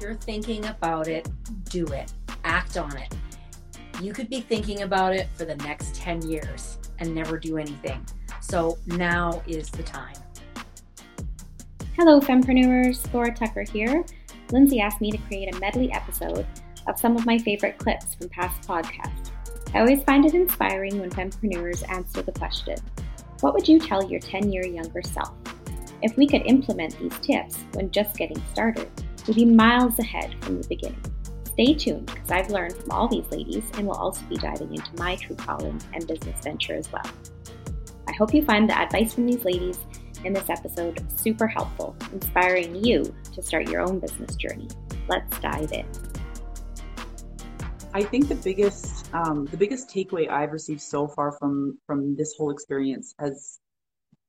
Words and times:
you're 0.00 0.14
thinking 0.14 0.64
about 0.66 1.08
it, 1.08 1.28
do 1.64 1.86
it. 1.88 2.12
Act 2.44 2.78
on 2.78 2.96
it. 2.96 3.14
You 4.00 4.12
could 4.12 4.30
be 4.30 4.40
thinking 4.40 4.82
about 4.82 5.14
it 5.14 5.28
for 5.34 5.44
the 5.44 5.56
next 5.56 5.94
10 5.94 6.22
years 6.22 6.78
and 6.98 7.14
never 7.14 7.38
do 7.38 7.58
anything. 7.58 8.04
So 8.40 8.78
now 8.86 9.42
is 9.46 9.70
the 9.70 9.82
time. 9.82 10.14
Hello, 11.96 12.18
Fempreneurs. 12.18 13.12
Laura 13.12 13.34
Tucker 13.34 13.62
here. 13.62 14.04
Lyndsie 14.48 14.80
asked 14.80 15.00
me 15.00 15.10
to 15.10 15.18
create 15.18 15.54
a 15.54 15.58
medley 15.60 15.92
episode 15.92 16.46
of 16.86 16.98
some 16.98 17.14
of 17.14 17.26
my 17.26 17.36
favorite 17.38 17.78
clips 17.78 18.14
from 18.14 18.30
past 18.30 18.66
podcasts. 18.66 19.30
I 19.74 19.80
always 19.80 20.02
find 20.02 20.24
it 20.24 20.34
inspiring 20.34 20.98
when 20.98 21.10
fempreneurs 21.10 21.88
answer 21.90 22.22
the 22.22 22.32
question 22.32 22.76
What 23.40 23.54
would 23.54 23.68
you 23.68 23.78
tell 23.78 24.10
your 24.10 24.18
10 24.18 24.50
year 24.50 24.66
younger 24.66 25.02
self? 25.02 25.34
If 26.02 26.16
we 26.16 26.26
could 26.26 26.42
implement 26.46 26.98
these 26.98 27.18
tips 27.18 27.58
when 27.74 27.90
just 27.90 28.16
getting 28.16 28.42
started, 28.50 28.90
we'd 29.26 29.36
be 29.36 29.44
miles 29.44 29.98
ahead 29.98 30.34
from 30.42 30.60
the 30.60 30.68
beginning. 30.68 31.00
Stay 31.44 31.74
tuned 31.74 32.06
because 32.06 32.30
I've 32.30 32.50
learned 32.50 32.74
from 32.76 32.90
all 32.90 33.08
these 33.08 33.30
ladies 33.30 33.64
and 33.74 33.86
will 33.86 33.96
also 33.96 34.24
be 34.26 34.36
diving 34.36 34.74
into 34.74 34.90
my 34.96 35.16
true 35.16 35.36
calling 35.36 35.80
and 35.92 36.06
business 36.06 36.40
venture 36.42 36.74
as 36.74 36.90
well. 36.92 37.04
I 38.08 38.12
hope 38.12 38.32
you 38.32 38.44
find 38.44 38.68
the 38.68 38.78
advice 38.78 39.14
from 39.14 39.26
these 39.26 39.44
ladies 39.44 39.78
in 40.24 40.32
this 40.32 40.48
episode 40.48 41.04
super 41.18 41.46
helpful, 41.46 41.96
inspiring 42.12 42.74
you 42.84 43.14
to 43.34 43.42
start 43.42 43.68
your 43.68 43.80
own 43.80 43.98
business 43.98 44.36
journey. 44.36 44.68
Let's 45.08 45.38
dive 45.40 45.72
in. 45.72 45.86
I 47.92 48.04
think 48.04 48.28
the 48.28 48.36
biggest 48.36 49.12
um, 49.14 49.46
the 49.46 49.56
biggest 49.56 49.90
takeaway 49.90 50.30
I've 50.30 50.52
received 50.52 50.80
so 50.80 51.08
far 51.08 51.32
from 51.32 51.78
from 51.86 52.14
this 52.14 52.34
whole 52.38 52.50
experience 52.50 53.14
has 53.18 53.58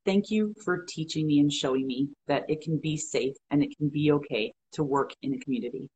thank 0.05 0.31
you 0.31 0.55
for 0.65 0.85
teaching 0.89 1.27
me 1.27 1.39
and 1.39 1.51
showing 1.51 1.85
me 1.85 2.09
that 2.27 2.43
it 2.49 2.61
can 2.61 2.79
be 2.79 2.97
safe 2.97 3.35
and 3.51 3.63
it 3.63 3.75
can 3.77 3.89
be 3.89 4.11
okay 4.13 4.51
to 4.73 4.83
work 4.83 5.13
in 5.21 5.33
a 5.33 5.39
community 5.39 5.89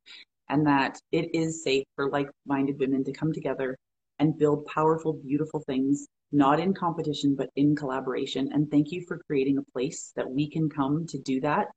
and 0.50 0.66
that 0.68 1.00
it 1.12 1.34
is 1.34 1.64
safe 1.64 1.86
for 1.96 2.10
like-minded 2.10 2.80
women 2.80 3.04
to 3.04 3.12
come 3.12 3.34
together 3.34 3.76
and 4.20 4.38
build 4.38 4.66
powerful 4.66 5.14
beautiful 5.14 5.62
things 5.62 6.08
not 6.32 6.60
in 6.60 6.74
competition 6.74 7.36
but 7.36 7.50
in 7.56 7.76
collaboration. 7.76 8.50
And 8.54 8.70
thank 8.70 8.92
you 8.92 9.04
for 9.08 9.20
creating 9.28 9.58
a 9.58 9.72
place 9.72 10.12
that 10.16 10.30
we 10.30 10.50
can 10.50 10.70
come 10.70 11.06
to 11.08 11.20
do 11.20 11.40
that 11.42 11.68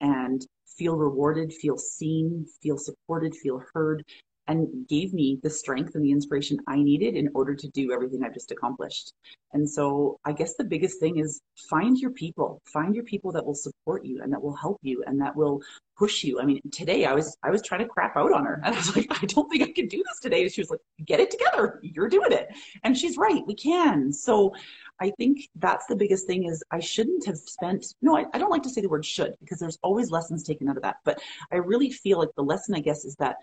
and 0.00 0.44
feel 0.76 0.96
rewarded 0.96 1.52
feel 1.52 1.78
seen 1.78 2.46
feel 2.62 2.76
supported 2.76 3.34
feel 3.34 3.62
heard 3.72 4.04
and 4.48 4.86
gave 4.88 5.12
me 5.12 5.38
the 5.42 5.50
strength 5.50 5.94
and 5.94 6.04
the 6.04 6.12
inspiration 6.12 6.58
I 6.66 6.76
needed 6.76 7.16
in 7.16 7.30
order 7.34 7.54
to 7.54 7.68
do 7.68 7.92
everything 7.92 8.22
I've 8.22 8.34
just 8.34 8.52
accomplished. 8.52 9.12
And 9.52 9.68
so 9.68 10.18
I 10.24 10.32
guess 10.32 10.54
the 10.54 10.64
biggest 10.64 11.00
thing 11.00 11.18
is 11.18 11.40
find 11.68 11.98
your 11.98 12.10
people, 12.10 12.60
find 12.72 12.94
your 12.94 13.04
people 13.04 13.32
that 13.32 13.44
will 13.44 13.54
support 13.54 14.04
you 14.04 14.20
and 14.22 14.32
that 14.32 14.42
will 14.42 14.54
help 14.54 14.78
you 14.82 15.02
and 15.06 15.20
that 15.20 15.34
will 15.34 15.62
push 15.98 16.22
you. 16.22 16.40
I 16.40 16.44
mean, 16.44 16.60
today 16.70 17.06
I 17.06 17.14
was, 17.14 17.36
I 17.42 17.50
was 17.50 17.62
trying 17.62 17.80
to 17.80 17.88
crap 17.88 18.16
out 18.16 18.32
on 18.32 18.44
her 18.44 18.60
and 18.64 18.66
I 18.74 18.78
was 18.78 18.94
like, 18.94 19.06
I 19.10 19.26
don't 19.26 19.48
think 19.48 19.62
I 19.62 19.72
can 19.72 19.88
do 19.88 20.02
this 20.06 20.20
today. 20.20 20.42
And 20.42 20.52
she 20.52 20.60
was 20.60 20.70
like, 20.70 20.80
get 21.04 21.20
it 21.20 21.30
together. 21.30 21.80
You're 21.82 22.08
doing 22.08 22.32
it. 22.32 22.48
And 22.84 22.96
she's 22.96 23.16
right. 23.16 23.42
We 23.46 23.54
can. 23.54 24.12
So 24.12 24.54
I 25.00 25.10
think 25.18 25.48
that's 25.56 25.86
the 25.86 25.96
biggest 25.96 26.26
thing 26.26 26.44
is 26.44 26.62
I 26.70 26.80
shouldn't 26.80 27.26
have 27.26 27.36
spent, 27.36 27.94
no, 28.02 28.16
I, 28.16 28.26
I 28.32 28.38
don't 28.38 28.50
like 28.50 28.62
to 28.62 28.70
say 28.70 28.80
the 28.80 28.88
word 28.88 29.04
should 29.04 29.34
because 29.40 29.58
there's 29.58 29.78
always 29.82 30.10
lessons 30.10 30.42
taken 30.42 30.68
out 30.68 30.76
of 30.76 30.82
that. 30.82 30.96
But 31.04 31.20
I 31.52 31.56
really 31.56 31.90
feel 31.90 32.18
like 32.18 32.30
the 32.36 32.42
lesson, 32.42 32.74
I 32.74 32.80
guess, 32.80 33.04
is 33.04 33.16
that 33.16 33.36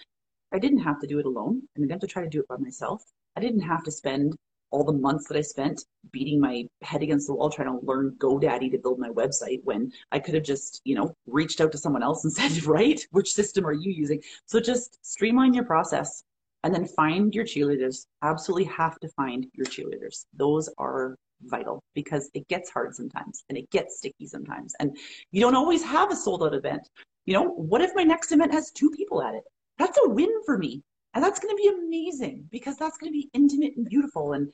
I 0.54 0.59
didn't 0.59 0.80
have 0.80 1.00
to 1.02 1.08
do 1.08 1.20
it 1.20 1.26
alone. 1.26 1.64
I 1.76 1.80
didn't 1.80 1.92
have 1.92 2.02
to 2.02 2.08
try 2.08 2.23
to 2.23 2.30
do 2.30 2.40
it 2.40 2.48
by 2.48 2.58
myself. 2.58 3.04
I 3.36 3.42
didn't 3.42 3.62
have 3.62 3.84
to 3.84 3.92
spend 3.92 4.36
all 4.70 4.84
the 4.84 4.94
months 4.94 5.28
that 5.28 5.38
I 5.38 5.42
spent 5.42 5.84
beating 6.12 6.40
my 6.40 6.66
head 6.82 7.04
against 7.04 7.28
the 7.28 7.34
wall 7.34 7.50
trying 7.50 7.68
to 7.68 7.86
learn 7.86 8.16
GoDaddy 8.18 8.72
to 8.72 8.78
build 8.78 9.00
my 9.00 9.09
website 9.09 9.59
when 9.64 9.92
I 10.12 10.20
could 10.20 10.34
have 10.34 10.44
just, 10.44 10.81
you 10.84 10.96
know, 10.96 11.14
reached 11.28 11.62
out 11.62 11.72
to 11.72 11.78
someone 11.78 12.04
else 12.04 12.24
and 12.24 12.34
said, 12.40 12.64
right, 12.66 13.00
which 13.12 13.34
system 13.34 13.66
are 13.66 13.74
you 13.74 13.92
using? 13.92 14.22
So 14.46 14.59
just 14.59 15.00
streamline 15.06 15.54
your 15.54 15.66
process 15.66 16.24
and 16.64 16.74
then 16.74 16.86
find 16.86 17.34
your 17.34 17.46
cheerleaders. 17.46 18.06
Absolutely 18.22 18.66
have 18.66 19.00
to 19.00 19.09
find 19.09 19.46
your 19.53 19.66
cheerleaders. 19.66 20.25
Those 20.34 20.69
are 20.78 21.16
vital 21.42 21.84
because 21.94 22.30
it 22.34 22.47
gets 22.47 22.69
hard 22.69 22.96
sometimes 22.96 23.44
and 23.50 23.58
it 23.58 23.69
gets 23.69 23.97
sticky 23.97 24.28
sometimes. 24.28 24.74
And 24.80 24.97
you 25.31 25.42
don't 25.42 25.56
always 25.56 25.84
have 25.84 26.12
a 26.12 26.16
sold 26.16 26.44
out 26.44 26.56
event. 26.56 26.90
You 27.25 27.34
know, 27.36 27.50
what 27.50 27.81
if 27.81 27.92
my 27.96 28.03
next 28.03 28.31
event 28.31 28.52
has 28.53 28.72
two 28.72 28.90
people 28.92 29.22
at 29.22 29.36
it? 29.36 29.44
That's 29.78 29.97
a 30.06 30.09
win 30.09 30.31
for 30.45 30.57
me. 30.57 30.84
And 31.13 31.23
that's 31.23 31.39
going 31.39 31.56
to 31.56 31.61
be 31.61 31.69
amazing 31.69 32.47
because 32.51 32.78
that's 32.78 32.97
going 32.97 33.11
to 33.11 33.17
be 33.17 33.29
intimate 33.34 33.73
and 33.78 33.88
beautiful. 33.88 34.34
And 34.34 34.51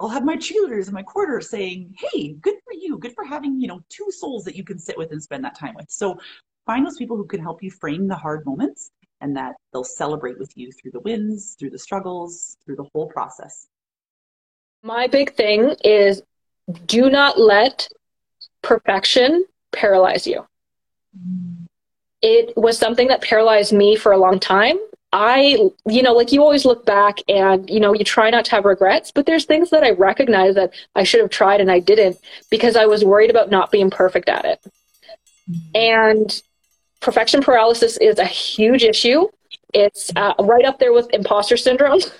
I'll 0.00 0.08
have 0.08 0.24
my 0.24 0.36
cheerleaders 0.36 0.84
and 0.84 0.92
my 0.92 1.02
quarter 1.02 1.40
saying, 1.40 1.94
Hey, 1.98 2.34
good 2.34 2.54
for 2.64 2.72
you. 2.72 2.98
Good 2.98 3.14
for 3.14 3.24
having, 3.24 3.60
you 3.60 3.66
know, 3.66 3.80
two 3.88 4.08
souls 4.10 4.44
that 4.44 4.54
you 4.54 4.62
can 4.62 4.78
sit 4.78 4.96
with 4.96 5.10
and 5.10 5.22
spend 5.22 5.44
that 5.44 5.58
time 5.58 5.74
with. 5.74 5.90
So 5.90 6.16
find 6.66 6.86
those 6.86 6.96
people 6.96 7.16
who 7.16 7.26
can 7.26 7.40
help 7.40 7.62
you 7.62 7.70
frame 7.70 8.06
the 8.06 8.14
hard 8.14 8.46
moments 8.46 8.90
and 9.20 9.36
that 9.36 9.56
they'll 9.72 9.84
celebrate 9.84 10.38
with 10.38 10.56
you 10.56 10.70
through 10.70 10.92
the 10.92 11.00
wins, 11.00 11.56
through 11.58 11.70
the 11.70 11.78
struggles, 11.78 12.56
through 12.64 12.76
the 12.76 12.88
whole 12.94 13.08
process. 13.08 13.66
My 14.82 15.08
big 15.08 15.34
thing 15.34 15.74
is 15.84 16.22
do 16.86 17.10
not 17.10 17.38
let 17.38 17.88
perfection 18.62 19.44
paralyze 19.72 20.26
you. 20.26 20.46
Mm. 21.18 21.67
It 22.22 22.56
was 22.56 22.78
something 22.78 23.08
that 23.08 23.22
paralyzed 23.22 23.72
me 23.72 23.96
for 23.96 24.12
a 24.12 24.18
long 24.18 24.40
time. 24.40 24.78
I, 25.12 25.70
you 25.86 26.02
know, 26.02 26.12
like 26.12 26.32
you 26.32 26.42
always 26.42 26.66
look 26.66 26.84
back 26.84 27.18
and, 27.28 27.68
you 27.70 27.80
know, 27.80 27.94
you 27.94 28.04
try 28.04 28.28
not 28.28 28.44
to 28.46 28.50
have 28.50 28.66
regrets, 28.66 29.10
but 29.10 29.24
there's 29.24 29.46
things 29.46 29.70
that 29.70 29.82
I 29.82 29.92
recognize 29.92 30.54
that 30.56 30.74
I 30.94 31.04
should 31.04 31.20
have 31.20 31.30
tried 31.30 31.60
and 31.62 31.70
I 31.70 31.78
didn't 31.78 32.18
because 32.50 32.76
I 32.76 32.84
was 32.84 33.04
worried 33.04 33.30
about 33.30 33.50
not 33.50 33.70
being 33.70 33.90
perfect 33.90 34.28
at 34.28 34.44
it. 34.44 34.60
And 35.74 36.42
perfection 37.00 37.42
paralysis 37.42 37.96
is 37.98 38.18
a 38.18 38.26
huge 38.26 38.84
issue. 38.84 39.28
It's 39.72 40.10
uh, 40.14 40.34
right 40.40 40.64
up 40.64 40.78
there 40.78 40.92
with 40.92 41.08
imposter 41.14 41.56
syndrome. 41.56 42.00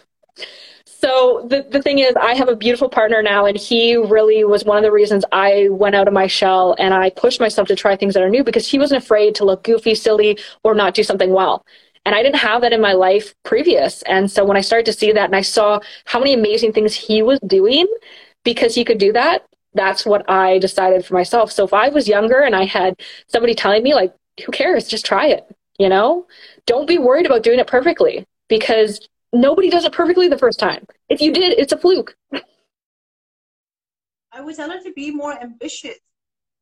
So 1.01 1.47
the, 1.49 1.65
the 1.71 1.81
thing 1.81 2.01
is, 2.01 2.17
I 2.17 2.35
have 2.35 2.49
a 2.49 2.57
beautiful 2.57 2.89
partner 2.89 3.23
now, 3.23 3.47
and 3.47 3.57
he 3.57 3.95
really 3.95 4.43
was 4.43 4.65
one 4.65 4.79
of 4.79 4.83
the 4.83 4.91
reasons 4.91 5.25
I 5.31 5.69
went 5.71 5.95
out 5.95 6.09
of 6.09 6.13
my 6.13 6.27
shell 6.27 6.75
and 6.77 6.93
I 6.93 7.11
pushed 7.11 7.39
myself 7.39 7.69
to 7.69 7.77
try 7.77 7.95
things 7.95 8.15
that 8.15 8.23
are 8.25 8.29
new 8.29 8.43
because 8.43 8.67
he 8.67 8.81
wasn't 8.81 9.05
afraid 9.05 9.37
to 9.37 9.45
look 9.45 9.63
goofy, 9.63 9.95
silly, 9.95 10.41
or 10.65 10.75
not 10.75 10.95
do 10.95 11.05
something 11.05 11.31
well. 11.31 11.65
And 12.05 12.17
I 12.17 12.23
didn't 12.25 12.41
have 12.41 12.63
that 12.63 12.73
in 12.73 12.81
my 12.81 12.95
life 12.95 13.33
previous. 13.45 14.03
And 14.03 14.29
so 14.29 14.45
when 14.45 14.57
I 14.57 14.61
started 14.61 14.87
to 14.87 14.93
see 14.93 15.13
that 15.13 15.27
and 15.27 15.37
I 15.37 15.43
saw 15.43 15.79
how 16.05 16.19
many 16.19 16.35
amazing 16.35 16.73
things 16.73 16.97
he 16.97 17.23
was 17.23 17.39
doing 17.47 17.87
because 18.43 18.75
he 18.75 18.85
could 18.85 18.99
do 18.99 19.13
that, 19.13 19.47
that's 19.75 20.05
what 20.05 20.29
I 20.29 20.59
decided 20.59 21.07
for 21.07 21.15
myself. 21.15 21.53
So 21.53 21.63
if 21.63 21.73
I 21.73 21.91
was 21.91 22.09
younger 22.09 22.41
and 22.41 22.57
I 22.57 22.65
had 22.65 23.01
somebody 23.29 23.55
telling 23.55 23.85
me, 23.85 23.95
like, 23.95 24.13
who 24.45 24.51
cares? 24.51 24.89
Just 24.89 25.07
try 25.07 25.29
it, 25.29 25.49
you 25.79 25.89
know? 25.89 26.27
Don't 26.67 26.89
be 26.89 26.99
worried 26.99 27.27
about 27.27 27.45
doing 27.45 27.61
it 27.61 27.69
perfectly 27.69 28.27
because 28.49 29.09
nobody 29.33 29.71
does 29.71 29.85
it 29.85 29.93
perfectly 29.93 30.29
the 30.29 30.39
first 30.39 30.59
time. 30.59 30.87
If 31.09 31.21
you 31.21 31.33
did, 31.33 31.59
it's 31.59 31.73
a 31.73 31.79
fluke. 31.79 32.17
I 34.33 34.41
would 34.41 34.57
tell 34.57 34.71
her 34.71 34.81
to 34.83 34.93
be 34.93 35.11
more 35.11 35.41
ambitious. 35.41 35.99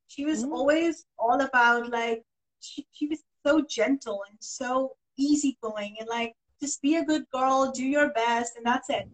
She 0.09 0.25
was 0.25 0.44
mm. 0.44 0.53
always 0.53 1.04
all 1.19 1.41
about 1.41 1.91
like 1.91 2.22
she, 2.60 2.87
she 2.93 3.06
was 3.06 3.22
so 3.44 3.65
gentle 3.69 4.22
and 4.28 4.38
so 4.41 4.93
easygoing 5.19 5.97
and 6.00 6.09
like 6.09 6.34
just 6.60 6.81
be 6.81 6.97
a 6.97 7.04
good 7.04 7.25
girl, 7.32 7.71
do 7.71 7.84
your 7.84 8.10
best, 8.12 8.56
and 8.56 8.65
that's 8.65 8.88
it. 8.88 9.09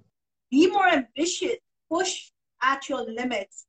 Be 0.50 0.69
more 0.69 0.86
ambitious. 0.86 1.56
Push 1.90 2.30
at 2.62 2.88
your 2.88 3.04
limits. 3.04 3.66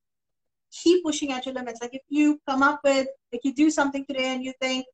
Keep 0.71 1.03
pushing 1.03 1.31
at 1.31 1.45
your 1.45 1.55
limits. 1.55 1.81
Like 1.81 1.93
if 1.93 2.03
you 2.09 2.39
come 2.47 2.63
up 2.63 2.81
with 2.83 3.07
like 3.31 3.41
you 3.43 3.53
do 3.53 3.69
something 3.71 4.05
today 4.05 4.33
and 4.33 4.43
you 4.43 4.53
think, 4.61 4.85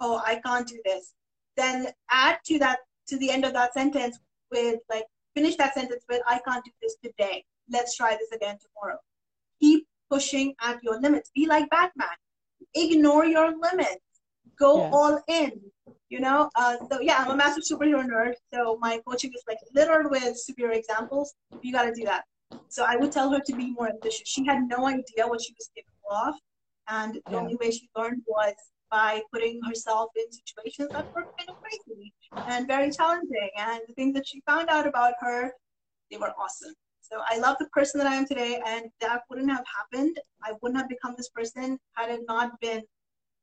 oh, 0.00 0.20
I 0.24 0.40
can't 0.44 0.66
do 0.66 0.80
this, 0.84 1.12
then 1.56 1.88
add 2.10 2.38
to 2.46 2.58
that 2.58 2.80
to 3.10 3.18
the 3.18 3.30
end 3.30 3.44
of 3.44 3.52
that 3.52 3.74
sentence 3.74 4.18
with 4.50 4.80
like 4.88 5.04
finish 5.34 5.56
that 5.56 5.74
sentence 5.74 6.04
with 6.08 6.22
I 6.26 6.40
can't 6.46 6.64
do 6.64 6.70
this 6.82 6.96
today. 7.02 7.44
Let's 7.70 7.96
try 7.96 8.16
this 8.16 8.32
again 8.32 8.56
tomorrow. 8.64 8.98
Keep 9.60 9.86
pushing 10.10 10.54
at 10.62 10.82
your 10.82 11.00
limits. 11.00 11.30
Be 11.34 11.46
like 11.46 11.68
Batman. 11.70 12.08
Ignore 12.74 13.26
your 13.26 13.52
limits. 13.58 14.04
Go 14.58 14.78
yeah. 14.78 14.90
all 14.92 15.22
in. 15.28 15.52
You 16.08 16.20
know. 16.20 16.50
Uh, 16.56 16.76
so 16.90 17.00
yeah, 17.00 17.16
I'm 17.18 17.30
a 17.30 17.36
massive 17.36 17.64
superhero 17.70 18.04
nerd. 18.06 18.34
So 18.52 18.78
my 18.80 19.00
coaching 19.06 19.32
is 19.34 19.42
like 19.46 19.58
littered 19.74 20.10
with 20.10 20.40
superhero 20.48 20.74
examples. 20.74 21.34
You 21.62 21.72
got 21.72 21.84
to 21.84 21.94
do 21.94 22.04
that. 22.04 22.24
So 22.68 22.84
I 22.86 22.96
would 22.96 23.12
tell 23.12 23.30
her 23.30 23.40
to 23.40 23.52
be 23.54 23.70
more 23.72 23.88
ambitious. 23.88 24.22
She 24.26 24.44
had 24.44 24.62
no 24.66 24.86
idea 24.86 25.26
what 25.26 25.40
she 25.40 25.54
was 25.56 25.70
capable 25.74 26.28
of, 26.28 26.34
and 26.88 27.14
the 27.14 27.32
yeah. 27.32 27.38
only 27.38 27.54
way 27.56 27.70
she 27.70 27.88
learned 27.96 28.22
was 28.26 28.54
by 28.90 29.22
putting 29.32 29.60
herself 29.66 30.10
in 30.16 30.30
situations 30.32 30.90
that 30.94 31.06
were 31.14 31.26
kind 31.38 31.48
of 31.48 31.56
crazy 31.62 32.12
and 32.46 32.66
very 32.66 32.90
challenging. 32.90 33.50
And 33.56 33.80
the 33.86 33.94
things 33.94 34.14
that 34.14 34.26
she 34.26 34.42
found 34.46 34.68
out 34.68 34.86
about 34.86 35.14
her, 35.20 35.52
they 36.10 36.16
were 36.16 36.32
awesome. 36.38 36.74
So 37.00 37.20
I 37.28 37.38
love 37.38 37.56
the 37.58 37.66
person 37.66 37.98
that 37.98 38.06
I 38.06 38.14
am 38.14 38.26
today, 38.26 38.60
and 38.66 38.86
that 39.00 39.22
wouldn't 39.28 39.50
have 39.50 39.64
happened. 39.78 40.16
I 40.44 40.52
wouldn't 40.60 40.80
have 40.80 40.88
become 40.88 41.14
this 41.16 41.30
person 41.30 41.78
had 41.94 42.10
it 42.10 42.20
not 42.28 42.58
been 42.60 42.82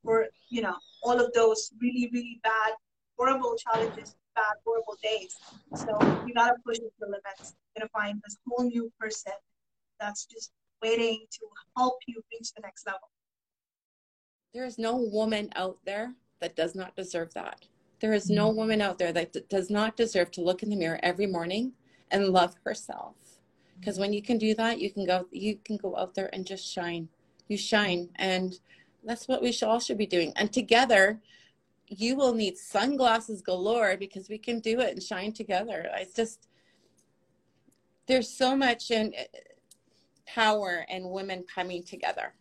for 0.04 0.28
you 0.50 0.62
know 0.62 0.76
all 1.04 1.20
of 1.20 1.34
those 1.34 1.72
really 1.82 2.10
really 2.14 2.40
bad, 2.44 2.74
horrible 3.18 3.56
challenges, 3.58 4.16
bad 4.36 4.56
horrible 4.66 4.96
days. 5.04 5.36
So 5.76 5.88
you 6.26 6.34
gotta 6.34 6.56
push 6.66 6.78
it 6.78 6.82
to 6.82 6.92
the 7.00 7.08
limits. 7.08 7.56
You're 7.76 7.82
gonna 7.82 7.90
find 7.94 8.22
this 8.26 8.38
whole 8.48 8.66
new 8.66 8.92
person 9.00 9.34
that's 10.00 10.26
just 10.26 10.52
waiting 10.82 11.26
to 11.32 11.40
help 11.76 11.98
you 12.08 12.22
reach 12.32 12.52
the 12.54 12.62
next 12.62 12.86
level. 12.86 13.10
There 14.54 14.66
is 14.66 14.78
no 14.78 14.96
woman 14.96 15.50
out 15.56 15.78
there 15.86 16.14
that 16.40 16.56
does 16.56 16.76
not 16.76 16.96
deserve 16.96 17.34
that. 17.34 17.66
There 18.00 18.14
is 18.14 18.30
no 18.30 18.52
mm. 18.52 18.56
woman 18.56 18.82
out 18.82 18.98
there 18.98 19.12
that 19.12 19.34
d- 19.34 19.42
does 19.50 19.70
not 19.70 19.98
deserve 19.98 20.32
to 20.32 20.42
look 20.42 20.64
in 20.64 20.70
the 20.70 20.76
mirror 20.76 21.00
every 21.04 21.28
morning 21.28 21.74
and 22.12 22.30
love 22.30 22.56
herself. 22.64 23.16
Because 23.80 24.00
when 24.00 24.14
you 24.14 24.22
can 24.22 24.38
do 24.38 24.56
that, 24.56 24.80
you 24.80 24.92
can 24.92 25.06
go 25.06 25.28
you 25.32 25.58
can 25.64 25.78
go 25.78 25.96
out 25.98 26.16
there 26.16 26.30
and 26.34 26.46
just 26.46 26.66
shine. 26.66 27.10
You 27.48 27.58
shine, 27.58 28.10
and 28.16 28.60
that's 29.04 29.28
what 29.28 29.42
we 29.42 29.52
should, 29.52 29.68
all 29.68 29.80
should 29.80 29.98
be 29.98 30.08
doing. 30.08 30.34
And 30.36 30.52
together, 30.52 31.22
you 31.88 32.16
will 32.16 32.34
need 32.34 32.58
sunglasses 32.58 33.42
galore 33.42 33.96
because 33.98 34.30
we 34.30 34.38
can 34.38 34.60
do 34.60 34.80
it 34.80 34.92
and 34.92 35.02
shine 35.02 35.32
together. 35.32 35.90
It's 35.96 36.16
just 36.16 36.48
there's 38.08 38.30
so 38.30 38.56
much 38.56 38.92
in 38.92 39.14
eh, 39.16 39.26
power 40.26 40.86
in 40.90 41.10
women 41.10 41.44
coming 41.54 41.84
together 41.84 42.34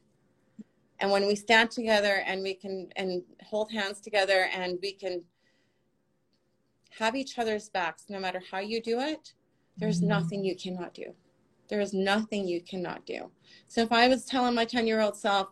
and 1.00 1.10
when 1.10 1.26
we 1.26 1.34
stand 1.34 1.70
together 1.70 2.22
and 2.26 2.43
we 2.43 2.54
can 2.54 2.88
and 2.96 3.22
hold 3.44 3.70
hands 3.70 4.00
together 4.00 4.48
and 4.52 4.78
we 4.82 4.93
can 4.93 5.22
have 6.98 7.14
each 7.14 7.38
other's 7.38 7.69
backs 7.69 8.04
no 8.08 8.19
matter 8.19 8.43
how 8.50 8.58
you 8.58 8.81
do 8.81 9.00
it 9.00 9.34
there's 9.78 9.98
Mm-hmm. 9.98 10.08
nothing 10.08 10.44
you 10.44 10.56
cannot 10.56 10.94
do. 10.94 11.14
There 11.69 11.81
is 11.81 11.93
nothing 11.93 12.48
you 12.48 12.62
cannot 12.62 13.04
do. 13.04 13.31
So 13.69 13.82
if 13.82 13.93
i 13.93 14.08
was 14.08 14.25
telling 14.25 14.54
my 14.54 14.64
10 14.64 14.87
year 14.87 15.00
old 15.00 15.16
self 15.16 15.48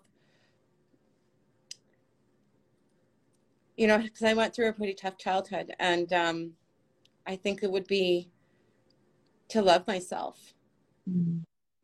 you 3.76 3.86
know 3.86 3.98
because 3.98 4.22
i 4.22 4.32
went 4.32 4.54
through 4.54 4.68
a 4.68 4.72
pretty 4.72 4.94
tough 4.94 5.18
childhood 5.18 5.74
and 5.80 6.12
um, 6.12 6.52
i 7.26 7.34
think 7.36 7.62
it 7.62 7.70
would 7.70 7.86
be 7.86 8.30
to 9.48 9.60
love 9.60 9.86
myself. 9.86 10.54
Mm-hmm. 11.08 11.40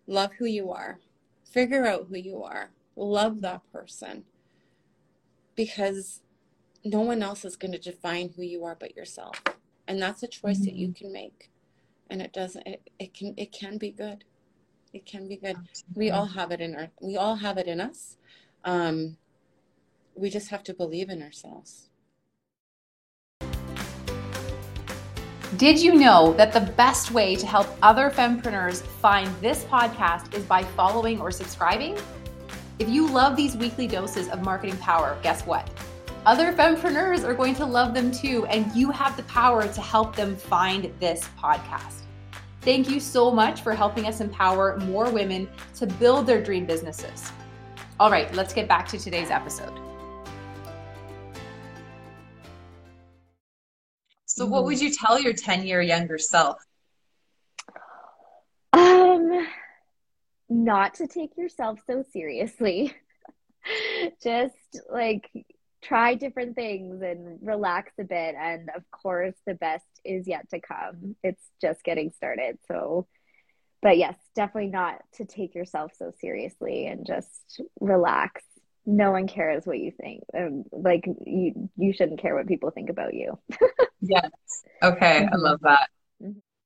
love 0.07 0.31
who 0.39 0.47
you 0.47 0.71
are. 0.73 0.99
Figure 1.45 1.87
out 1.87 2.07
who 2.09 2.17
you 2.17 2.43
are 2.43 2.71
love 3.01 3.41
that 3.41 3.63
person 3.73 4.25
because 5.57 6.21
no 6.85 7.01
one 7.01 7.23
else 7.23 7.45
is 7.45 7.57
going 7.57 7.73
to 7.73 7.79
define 7.79 8.31
who 8.37 8.43
you 8.43 8.65
are 8.65 8.77
but 8.79 8.97
yourself. 8.97 9.43
And 9.89 10.01
that's 10.01 10.23
a 10.23 10.29
choice 10.29 10.61
that 10.61 10.75
you 10.75 10.93
can 10.93 11.13
make. 11.13 11.51
And 12.09 12.23
it 12.23 12.33
doesn't 12.33 12.67
it, 12.67 12.91
it 12.99 13.15
can 13.15 13.35
it 13.37 13.53
can 13.53 13.79
be 13.79 13.91
good. 13.91 14.25
It 14.93 15.07
can 15.07 15.29
be 15.29 15.37
good. 15.37 15.57
We 15.95 16.11
all 16.11 16.27
have 16.27 16.51
it 16.51 16.61
in 16.61 16.75
our 16.75 16.89
we 17.01 17.17
all 17.17 17.37
have 17.37 17.59
it 17.59 17.67
in 17.67 17.81
us. 17.81 18.17
Um 18.65 19.17
we 20.15 20.31
just 20.31 20.49
have 20.51 20.63
to 20.65 20.75
believe 20.75 21.09
in 21.09 21.23
ourselves. 21.23 21.89
Did 25.57 25.81
you 25.81 25.95
know 25.95 26.33
that 26.35 26.53
the 26.53 26.61
best 26.61 27.11
way 27.11 27.35
to 27.35 27.47
help 27.47 27.67
other 27.83 28.11
fempreneurs 28.11 28.83
find 28.83 29.29
this 29.41 29.65
podcast 29.65 30.33
is 30.35 30.45
by 30.45 30.63
following 30.63 31.21
or 31.21 31.33
subscribing? 31.33 31.97
If 32.81 32.89
you 32.89 33.07
love 33.07 33.37
these 33.37 33.59
weekly 33.59 33.87
doses 33.87 34.31
of 34.31 34.41
marketing 34.41 34.79
power, 34.79 35.19
guess 35.23 35.43
what? 35.43 35.69
Other 36.25 36.51
fempreneurs 36.55 37.25
are 37.25 37.35
going 37.35 37.55
to 37.57 37.67
love 37.67 37.93
them 37.93 38.11
too, 38.11 38.47
and 38.47 38.75
you 38.75 38.91
have 38.91 39.19
the 39.19 39.23
power 39.25 39.69
to 39.69 39.81
help 39.83 40.17
them 40.17 40.35
find 40.35 40.91
this 40.99 41.29
podcast. 41.39 42.05
Thank 42.63 42.89
you 42.89 42.99
so 42.99 43.31
much 43.31 43.61
for 43.61 43.75
helping 43.75 44.07
us 44.07 44.23
empower 44.23 44.79
more 44.79 45.11
women 45.11 45.47
to 45.75 45.87
build 45.87 46.27
their 46.27 46.43
dream 46.43 46.65
businesses. 46.65 47.31
All 47.99 48.11
right, 48.11 48.33
let's 48.35 48.55
get 48.55 48.67
back 48.67 48.89
to 48.89 48.99
today's 48.99 49.31
episode. 49.31 49.79
So, 54.25 54.47
what 54.47 54.65
would 54.65 54.81
you 54.81 54.91
tell 54.91 55.21
your 55.21 55.35
10 55.35 55.67
year 55.67 55.83
younger 55.83 56.17
self? 56.17 56.57
Um, 58.73 59.47
not 60.51 60.95
to 60.95 61.07
take 61.07 61.37
yourself 61.37 61.81
so 61.87 62.05
seriously. 62.13 62.95
Just 64.23 64.81
like 64.91 65.31
try 65.83 66.15
different 66.15 66.57
things 66.57 67.01
and 67.03 67.39
relax 67.41 67.93
a 67.99 68.05
bit. 68.05 68.35
And 68.39 68.69
of 68.75 68.83
course, 68.91 69.35
the 69.47 69.55
best 69.55 69.87
is 70.05 70.27
yet 70.27 70.49
to 70.51 70.61
come. 70.61 71.17
It's 71.23 71.43
just 71.61 71.83
getting 71.85 72.11
started. 72.11 72.59
So, 72.69 73.07
but 73.81 73.97
yes, 73.97 74.17
definitely 74.35 74.71
not 74.71 75.01
to 75.15 75.25
take 75.25 75.55
yourself 75.55 75.93
so 75.99 76.13
seriously 76.21 76.87
and 76.87 77.07
just 77.07 77.63
relax. 77.81 78.43
No 78.85 79.11
one 79.13 79.27
cares 79.27 79.65
what 79.67 79.79
you 79.79 79.93
think. 79.93 80.25
Um, 80.37 80.65
like 80.73 81.07
you, 81.07 81.71
you 81.77 81.93
shouldn't 81.93 82.21
care 82.21 82.35
what 82.35 82.47
people 82.47 82.71
think 82.71 82.91
about 82.91 83.15
you. 83.15 83.39
Yes. 84.01 84.31
Okay. 84.83 85.29
I 85.31 85.37
love 85.37 85.61
that. 85.63 85.89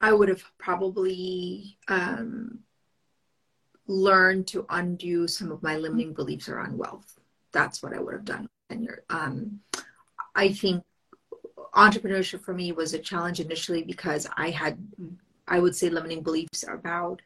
I 0.01 0.13
would 0.13 0.29
have 0.29 0.45
probably 0.59 1.79
um, 1.89 2.61
learned 3.87 4.47
to 4.49 4.67
undo 4.71 5.29
some 5.29 5.53
of 5.53 5.63
my 5.63 5.77
limiting 5.77 6.13
beliefs 6.13 6.49
around 6.49 6.79
wealth. 6.79 7.19
That's 7.53 7.83
what 7.83 7.95
I 7.95 8.01
would 8.01 8.15
have 8.15 8.25
done. 8.25 8.49
And 8.71 8.89
um, 9.11 9.61
I 10.35 10.53
think 10.53 10.83
entrepreneurship 11.75 12.43
for 12.43 12.55
me 12.55 12.73
was 12.73 12.95
a 12.95 12.99
challenge 12.99 13.41
initially 13.41 13.83
because 13.83 14.27
I 14.37 14.51
had, 14.51 14.79
I 15.47 15.59
would 15.59 15.77
say, 15.77 15.91
limiting 15.91 16.23
beliefs 16.23 16.65
about 16.67 17.21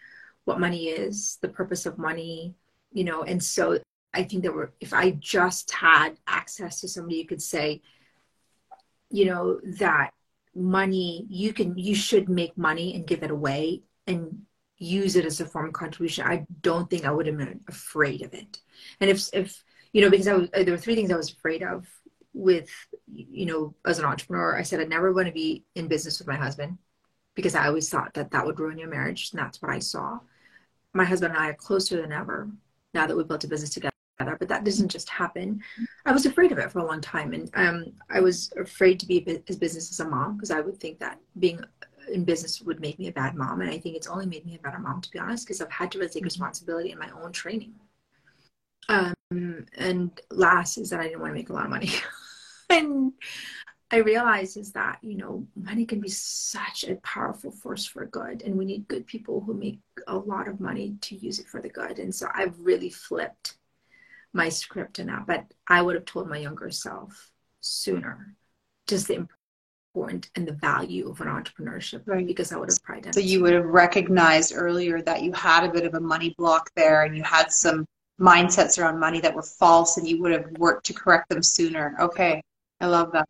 what 0.45 0.61
money 0.61 0.89
is, 0.89 1.39
the 1.43 1.49
purpose 1.49 1.87
of 1.87 1.99
money, 1.99 2.55
you 2.93 3.05
know, 3.05 3.23
and 3.23 3.43
so 3.43 3.79
I 4.15 4.25
think 4.25 4.43
that 4.43 4.55
were 4.55 4.73
if 4.81 4.95
I 4.95 5.11
just 5.13 5.71
had 5.71 6.19
access 6.27 6.81
to 6.81 6.89
somebody 6.89 7.23
who 7.23 7.29
could 7.29 7.43
say, 7.43 7.83
you 9.11 9.27
know, 9.27 9.61
that 9.79 10.13
money 10.55 11.27
you 11.29 11.53
can 11.53 11.79
you 11.79 11.95
should 11.95 12.29
make 12.29 12.57
money 12.57 12.95
and 12.95 13.07
give 13.07 13.23
it 13.23 13.31
away 13.31 13.83
and 14.07 14.43
use 14.79 15.17
it 15.17 15.25
as 15.25 15.41
a 15.41 15.47
form 15.47 15.67
of 15.67 15.73
contribution 15.73 16.25
i 16.27 16.47
don't 16.61 16.89
think 16.89 17.05
i 17.05 17.11
would 17.11 17.27
have 17.27 17.37
been 17.37 17.61
afraid 17.69 18.23
of 18.23 18.33
it. 18.35 18.61
And 19.01 19.11
if 19.11 19.29
if 19.33 19.63
you 19.93 20.01
know 20.01 20.11
because 20.11 20.29
i 20.29 20.35
was 20.35 20.49
there 20.51 20.71
were 20.71 20.77
three 20.77 20.95
things 20.95 21.11
i 21.11 21.17
was 21.17 21.33
afraid 21.33 21.63
of 21.63 21.87
with 22.33 22.71
you 23.07 23.47
know 23.47 23.75
as 23.87 23.99
an 23.99 24.05
entrepreneur. 24.05 24.57
I 24.57 24.63
said 24.63 24.81
i 24.81 24.85
never 24.85 25.13
want 25.13 25.27
to 25.27 25.33
be 25.33 25.65
in 25.75 25.89
business 25.89 26.19
with 26.19 26.29
my 26.29 26.37
husband 26.37 26.79
because 27.35 27.55
i 27.55 27.67
always 27.67 27.89
thought 27.89 28.15
that 28.15 28.31
that 28.31 28.47
would 28.47 28.61
ruin 28.61 28.79
your 28.79 28.89
marriage. 28.89 29.31
And 29.33 29.41
that's 29.41 29.61
what 29.61 29.73
i 29.73 29.79
saw. 29.79 30.21
My 30.95 31.05
husband 31.05 31.35
and 31.35 31.43
i 31.43 31.49
are 31.49 31.55
closer 31.55 32.01
than 32.01 32.13
ever 32.13 32.49
now 32.95 33.07
that 33.07 33.17
we 33.17 33.25
built 33.25 33.45
a 33.45 33.49
business 33.49 33.71
together 33.71 33.93
but 34.19 34.49
that 34.49 34.65
doesn't 34.65 34.89
just 34.89 35.09
happen. 35.09 35.63
I 36.05 36.11
was 36.11 36.27
afraid 36.27 36.51
of 36.51 36.59
it 36.59 36.73
for 36.73 36.81
a 36.81 36.87
long 36.87 37.01
time. 37.01 37.33
And 37.33 37.51
um, 37.55 37.93
i 38.11 38.21
was 38.21 38.53
afraid 38.57 38.99
to 39.01 39.07
be 39.07 39.43
as 39.49 39.57
business 39.57 39.91
as 39.91 40.01
a 40.01 40.09
mom 40.09 40.37
because 40.37 40.51
i 40.51 40.61
would 40.61 40.79
think 40.79 40.99
that 40.99 41.19
being 41.39 41.61
in 42.13 42.25
business 42.25 42.61
would 42.61 42.81
make 42.81 42.99
me 42.99 43.09
a 43.09 43.13
bad 43.13 43.35
mom 43.35 43.61
and 43.61 43.71
i 43.71 43.79
think 43.79 43.97
it's 43.97 44.07
only 44.07 44.27
made 44.27 44.45
me 44.47 44.57
a 44.57 44.59
better 44.59 44.79
mom 44.79 45.01
to 45.01 45.11
be 45.11 45.19
honest 45.19 45.47
because 45.47 45.61
i've 45.61 45.71
had 45.71 45.91
to 45.91 45.99
really 45.99 46.11
take 46.11 46.25
responsibility 46.25 46.93
in 46.93 46.99
my 46.99 47.11
own 47.23 47.33
training. 47.33 47.75
Um, 48.91 49.67
and 49.77 50.19
last 50.31 50.79
is 50.79 50.91
that 50.91 51.01
i 51.01 51.05
didn't 51.05 51.21
want 51.21 51.31
to 51.31 51.35
make 51.35 51.51
a 51.51 51.53
lot 51.53 51.65
of 51.65 51.71
money. 51.71 51.91
And 52.71 53.15
i 53.91 53.97
realized 53.97 54.59
is 54.59 54.73
that 54.73 54.99
you 55.03 55.17
know 55.17 55.47
money 55.57 55.87
can 55.87 56.01
be 56.01 56.11
such 56.11 56.85
a 56.85 56.97
powerful 56.97 57.51
force 57.51 57.87
for 57.87 58.05
good 58.05 58.43
and 58.43 58.57
we 58.57 58.67
need 58.67 58.89
good 58.89 59.07
people 59.07 59.41
who 59.41 59.55
make 59.55 59.81
a 60.07 60.17
lot 60.17 60.49
of 60.49 60.61
money 60.61 60.97
to 61.01 61.17
use 61.17 61.39
it 61.39 61.47
for 61.47 61.63
the 61.63 61.71
good. 61.71 61.99
And 61.99 62.15
so 62.15 62.29
i've 62.35 62.59
really 62.59 62.91
flipped 62.91 63.57
my 64.35 64.51
script 64.51 64.99
in 64.99 65.07
that 65.07 65.27
but 65.27 65.47
i 65.67 65.81
would 65.81 65.95
have 65.95 66.05
told 66.05 66.29
my 66.29 66.37
younger 66.37 66.71
self 66.71 67.31
sooner 67.61 68.35
just 68.87 69.09
the 69.09 69.27
important 69.95 70.31
and 70.37 70.47
the 70.47 70.53
value 70.53 71.09
of 71.11 71.21
an 71.21 71.29
entrepreneurship 71.29 72.03
Right. 72.07 72.27
because 72.27 72.53
i 72.53 72.57
would 72.57 72.69
have 72.69 72.83
pride 72.83 73.07
in 73.07 73.13
So 73.13 73.21
it. 73.21 73.27
you 73.27 73.43
would 73.43 73.53
have 73.55 73.65
recognized 73.65 74.53
earlier 74.55 75.01
that 75.03 75.23
you 75.23 75.33
had 75.33 75.65
a 75.65 75.73
bit 75.73 75.85
of 75.85 75.95
a 75.95 76.01
money 76.01 76.35
block 76.39 76.71
there 76.77 77.03
and 77.05 77.17
you 77.17 77.23
had 77.23 77.51
some 77.53 77.85
mindsets 78.21 78.79
around 78.79 78.99
money 78.99 79.21
that 79.21 79.35
were 79.35 79.43
false 79.43 79.97
and 79.97 80.07
you 80.07 80.21
would 80.21 80.33
have 80.33 80.47
worked 80.59 80.85
to 80.87 80.93
correct 80.93 81.29
them 81.29 81.43
sooner. 81.43 81.97
Okay. 82.01 82.43
I 82.81 82.87
love 82.87 83.13
that. 83.13 83.27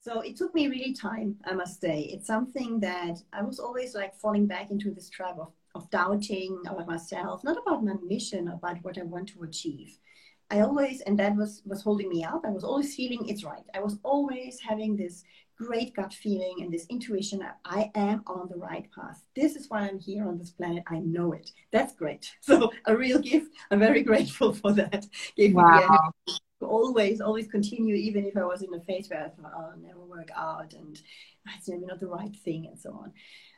So 0.00 0.20
it 0.20 0.36
took 0.36 0.54
me 0.54 0.68
really 0.68 0.92
time, 0.92 1.36
I 1.46 1.54
must 1.54 1.80
say. 1.80 2.02
It's 2.12 2.26
something 2.26 2.78
that 2.80 3.16
I 3.32 3.42
was 3.42 3.58
always 3.58 3.94
like 3.94 4.14
falling 4.14 4.46
back 4.46 4.70
into 4.70 4.90
this 4.92 5.08
trap 5.10 5.36
of, 5.40 5.52
of 5.74 5.90
doubting 5.90 6.60
about 6.66 6.86
myself, 6.86 7.42
not 7.42 7.56
about 7.58 7.82
my 7.84 7.94
mission, 8.06 8.48
about 8.48 8.76
what 8.82 8.98
I 8.98 9.02
want 9.02 9.28
to 9.30 9.42
achieve. 9.42 9.98
I 10.50 10.60
always, 10.60 11.00
and 11.02 11.18
that 11.18 11.34
was 11.36 11.62
was 11.64 11.82
holding 11.82 12.08
me 12.08 12.24
up. 12.24 12.42
I 12.44 12.50
was 12.50 12.64
always 12.64 12.94
feeling 12.94 13.28
it's 13.28 13.44
right. 13.44 13.64
I 13.74 13.80
was 13.80 13.98
always 14.04 14.60
having 14.60 14.96
this 14.96 15.24
great 15.58 15.94
gut 15.94 16.12
feeling 16.12 16.56
and 16.60 16.72
this 16.72 16.86
intuition 16.90 17.38
that 17.40 17.58
I 17.64 17.90
am 17.94 18.22
on 18.26 18.48
the 18.48 18.56
right 18.56 18.86
path. 18.94 19.24
This 19.34 19.56
is 19.56 19.68
why 19.68 19.80
I'm 19.80 19.98
here 19.98 20.28
on 20.28 20.38
this 20.38 20.50
planet. 20.50 20.84
I 20.86 20.98
know 20.98 21.32
it. 21.32 21.50
That's 21.72 21.94
great. 21.94 22.30
So 22.42 22.70
a 22.84 22.96
real 22.96 23.18
gift. 23.18 23.50
I'm 23.70 23.80
very 23.80 24.02
grateful 24.02 24.52
for 24.52 24.72
that. 24.74 25.06
Gave 25.36 25.50
me 25.54 25.62
Wow. 25.62 26.10
always, 26.60 27.20
always 27.20 27.48
continue, 27.48 27.94
even 27.94 28.24
if 28.26 28.36
I 28.36 28.44
was 28.44 28.62
in 28.62 28.72
a 28.74 28.80
phase 28.80 29.08
where 29.08 29.24
I 29.24 29.28
thought, 29.28 29.52
oh, 29.56 29.70
I'll 29.72 29.78
never 29.78 30.04
work 30.04 30.28
out 30.36 30.74
and 30.74 31.00
it's 31.56 31.68
maybe 31.68 31.86
not 31.86 32.00
the 32.00 32.06
right 32.06 32.34
thing 32.44 32.66
and 32.66 32.78
so 32.78 32.90
on. 32.92 33.12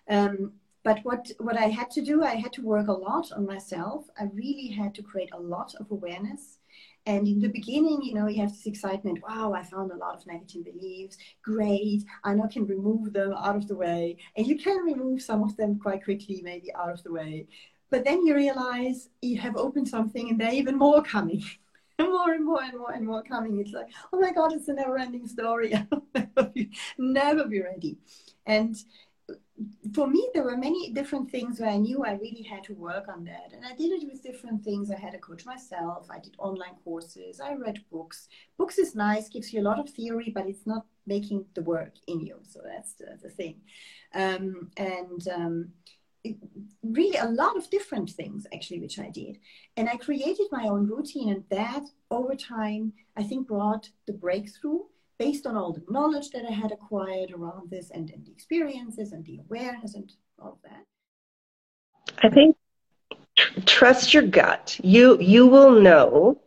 Um, 0.08 0.52
but 0.84 1.00
what, 1.02 1.30
what 1.38 1.56
I 1.56 1.66
had 1.66 1.90
to 1.92 2.02
do, 2.02 2.22
I 2.22 2.36
had 2.36 2.52
to 2.54 2.62
work 2.62 2.88
a 2.88 2.92
lot 2.92 3.32
on 3.32 3.46
myself. 3.46 4.06
I 4.18 4.24
really 4.32 4.68
had 4.68 4.94
to 4.96 5.02
create 5.02 5.30
a 5.32 5.40
lot 5.40 5.74
of 5.80 5.90
awareness. 5.90 6.58
And 7.06 7.26
in 7.26 7.40
the 7.40 7.48
beginning, 7.48 8.02
you 8.02 8.14
know, 8.14 8.26
you 8.26 8.40
have 8.42 8.52
this 8.52 8.66
excitement. 8.66 9.22
Wow, 9.26 9.54
I 9.54 9.62
found 9.62 9.90
a 9.90 9.96
lot 9.96 10.14
of 10.16 10.26
negative 10.26 10.64
beliefs. 10.64 11.16
Great. 11.42 12.04
I 12.22 12.34
now 12.34 12.46
can 12.46 12.66
remove 12.66 13.12
them 13.12 13.32
out 13.32 13.56
of 13.56 13.66
the 13.66 13.76
way. 13.76 14.18
And 14.36 14.46
you 14.46 14.58
can 14.58 14.84
remove 14.84 15.22
some 15.22 15.42
of 15.42 15.56
them 15.56 15.78
quite 15.78 16.04
quickly, 16.04 16.42
maybe 16.42 16.72
out 16.74 16.90
of 16.90 17.02
the 17.02 17.12
way. 17.12 17.46
But 17.90 18.04
then 18.04 18.26
you 18.26 18.34
realize 18.34 19.08
you 19.22 19.38
have 19.38 19.56
opened 19.56 19.88
something 19.88 20.28
and 20.28 20.38
there 20.38 20.48
are 20.48 20.54
even 20.54 20.76
more 20.76 21.02
coming. 21.02 21.42
and 21.98 22.08
more 22.12 22.32
and 22.32 22.44
more 22.44 22.62
and 22.62 22.78
more 22.78 22.92
and 22.92 23.06
more 23.06 23.22
coming. 23.22 23.58
It's 23.58 23.72
like, 23.72 23.88
oh 24.12 24.20
my 24.20 24.32
God, 24.32 24.52
it's 24.52 24.68
a 24.68 24.74
never 24.74 24.98
ending 24.98 25.26
story. 25.26 25.74
I'll 25.74 26.04
never 26.14 26.50
be, 26.50 26.70
never 26.98 27.46
be 27.46 27.62
ready. 27.62 27.96
And 28.46 28.76
for 29.92 30.06
me, 30.06 30.28
there 30.34 30.44
were 30.44 30.56
many 30.56 30.92
different 30.92 31.30
things 31.30 31.58
where 31.58 31.70
I 31.70 31.76
knew 31.76 32.04
I 32.04 32.12
really 32.12 32.42
had 32.42 32.62
to 32.64 32.74
work 32.74 33.08
on 33.08 33.24
that. 33.24 33.50
And 33.52 33.64
I 33.64 33.74
did 33.74 33.90
it 33.90 34.06
with 34.06 34.22
different 34.22 34.62
things. 34.62 34.90
I 34.90 34.98
had 34.98 35.14
a 35.14 35.18
coach 35.18 35.44
myself. 35.46 36.06
I 36.10 36.20
did 36.20 36.36
online 36.38 36.76
courses. 36.84 37.40
I 37.40 37.54
read 37.54 37.82
books. 37.90 38.28
Books 38.56 38.78
is 38.78 38.94
nice, 38.94 39.28
gives 39.28 39.52
you 39.52 39.60
a 39.60 39.68
lot 39.68 39.80
of 39.80 39.90
theory, 39.90 40.30
but 40.32 40.46
it's 40.46 40.66
not 40.66 40.86
making 41.06 41.44
the 41.54 41.62
work 41.62 41.94
in 42.06 42.20
you. 42.20 42.38
So 42.42 42.60
that's 42.64 42.94
the, 42.94 43.18
the 43.20 43.30
thing. 43.30 43.56
Um, 44.14 44.70
and 44.76 45.26
um, 45.28 45.68
it, 46.22 46.36
really 46.82 47.16
a 47.16 47.28
lot 47.28 47.56
of 47.56 47.70
different 47.70 48.10
things 48.10 48.46
actually, 48.54 48.80
which 48.80 48.98
I 49.00 49.10
did. 49.10 49.38
And 49.76 49.88
I 49.88 49.96
created 49.96 50.46
my 50.52 50.66
own 50.68 50.86
routine. 50.86 51.30
And 51.30 51.44
that 51.50 51.84
over 52.10 52.36
time, 52.36 52.92
I 53.16 53.24
think 53.24 53.48
brought 53.48 53.90
the 54.06 54.12
breakthrough 54.12 54.80
based 55.18 55.46
on 55.46 55.56
all 55.56 55.72
the 55.72 55.82
knowledge 55.88 56.30
that 56.30 56.44
I 56.46 56.52
had 56.52 56.72
acquired 56.72 57.32
around 57.32 57.70
this 57.70 57.90
and, 57.90 58.10
and 58.10 58.24
the 58.24 58.30
experiences 58.30 59.12
and 59.12 59.24
the 59.24 59.38
awareness 59.38 59.94
and 59.94 60.10
all 60.40 60.58
that. 60.64 60.84
I 62.22 62.28
think 62.28 62.56
tr- 63.36 63.60
trust 63.66 64.14
your 64.14 64.22
gut. 64.22 64.78
You 64.82 65.18
you 65.20 65.46
will 65.46 65.80
know, 65.80 66.38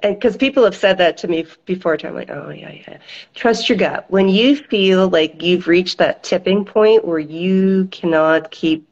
and 0.00 0.14
because 0.14 0.36
people 0.36 0.64
have 0.64 0.76
said 0.76 0.98
that 0.98 1.16
to 1.18 1.28
me 1.28 1.46
before, 1.64 1.96
I'm 2.04 2.14
like, 2.14 2.30
oh 2.30 2.50
yeah, 2.50 2.70
yeah. 2.70 2.98
Trust 3.34 3.68
your 3.68 3.78
gut. 3.78 4.06
When 4.08 4.28
you 4.28 4.56
feel 4.56 5.08
like 5.08 5.42
you've 5.42 5.66
reached 5.66 5.98
that 5.98 6.22
tipping 6.22 6.64
point 6.64 7.04
where 7.04 7.18
you 7.18 7.88
cannot 7.90 8.50
keep 8.50 8.86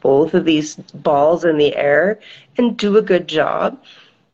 both 0.00 0.34
of 0.34 0.44
these 0.44 0.76
balls 0.76 1.44
in 1.44 1.56
the 1.56 1.74
air 1.74 2.20
and 2.58 2.76
do 2.76 2.98
a 2.98 3.02
good 3.02 3.26
job, 3.26 3.82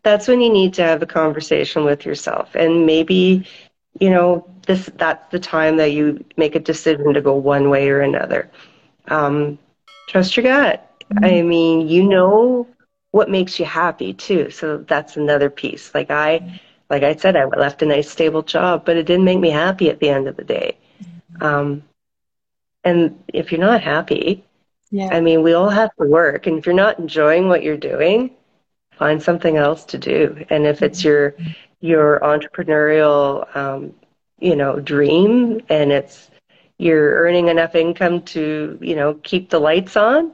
that's 0.03 0.27
when 0.29 0.41
you 0.41 0.51
need 0.51 0.75
to 0.75 0.83
have 0.83 1.03
a 1.03 1.07
conversation 1.07 1.85
with 1.85 2.05
yourself 2.05 2.55
and 2.55 2.87
maybe 2.87 3.47
you 4.01 4.11
know, 4.11 4.47
this 4.67 4.91
that's 4.97 5.31
the 5.31 5.39
time 5.39 5.77
that 5.77 5.93
you 5.93 6.25
make 6.37 6.55
a 6.55 6.61
decision 6.61 7.15
to 7.15 7.21
go 7.21 7.35
one 7.35 7.71
way 7.71 7.89
or 7.89 8.01
another. 8.01 8.51
Um, 9.09 9.59
trust 10.09 10.37
your 10.37 10.45
gut. 10.45 10.91
Mm-hmm. 11.13 11.25
I 11.25 11.43
mean, 11.43 11.89
you 11.89 12.05
know 12.05 12.67
what 13.11 13.31
makes 13.31 13.59
you 13.59 13.65
happy 13.65 14.13
too. 14.13 14.51
So 14.51 14.79
that's 14.79 15.17
another 15.17 15.49
piece. 15.51 15.95
Like 15.95 16.11
I, 16.11 16.61
like 16.91 17.03
I 17.03 17.17
said, 17.17 17.37
I 17.37 17.47
left 17.47 17.83
a 17.83 17.87
nice 17.87 18.11
stable 18.11 18.43
job, 18.43 18.85
but 18.85 18.97
it 18.97 19.05
didn't 19.05 19.25
make 19.25 19.39
me 19.39 19.51
happy 19.51 19.89
at 19.89 20.01
the 20.01 20.11
end 20.11 20.29
of 20.29 20.37
the 20.37 20.45
day. 20.45 20.77
Mm-hmm. 21.03 21.43
Um, 21.43 21.83
and 22.85 23.23
if 23.29 23.51
you're 23.51 23.61
not 23.61 23.83
happy, 23.83 24.45
yeah. 24.91 25.09
I 25.13 25.21
mean, 25.21 25.43
we 25.43 25.53
all 25.53 25.69
have 25.69 25.91
to 26.01 26.09
work, 26.09 26.47
and 26.47 26.59
if 26.59 26.65
you're 26.65 26.75
not 26.75 26.99
enjoying 26.99 27.49
what 27.49 27.63
you're 27.63 27.77
doing, 27.77 28.31
find 28.99 29.23
something 29.23 29.57
else 29.57 29.85
to 29.87 29.99
do. 29.99 30.45
And 30.51 30.67
if 30.67 30.83
it's 30.83 31.05
your 31.05 31.35
your 31.81 32.21
entrepreneurial, 32.21 33.55
um, 33.57 33.95
you 34.41 34.57
know, 34.57 34.81
dream 34.81 35.61
and 35.69 35.93
it's 35.93 36.31
you're 36.79 37.15
earning 37.23 37.49
enough 37.49 37.75
income 37.75 38.23
to, 38.23 38.79
you 38.81 38.95
know, 38.95 39.15
keep 39.23 39.51
the 39.51 39.59
lights 39.59 39.97
on, 39.97 40.33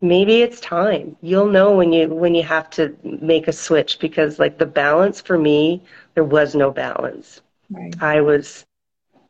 maybe 0.00 0.42
it's 0.42 0.60
time. 0.60 1.16
You'll 1.20 1.48
know 1.48 1.76
when 1.76 1.92
you 1.92 2.08
when 2.08 2.34
you 2.34 2.42
have 2.44 2.70
to 2.70 2.96
make 3.04 3.48
a 3.48 3.52
switch 3.52 3.98
because 3.98 4.38
like 4.38 4.58
the 4.58 4.66
balance 4.66 5.20
for 5.20 5.38
me, 5.38 5.82
there 6.14 6.24
was 6.24 6.54
no 6.54 6.70
balance. 6.70 7.40
Right. 7.70 7.94
I 8.00 8.20
was 8.20 8.64